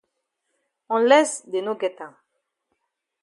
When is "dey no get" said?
1.51-1.95